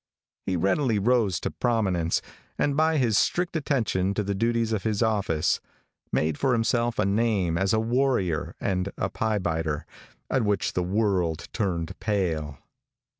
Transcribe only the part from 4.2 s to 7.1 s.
the duties of his office, made for himself a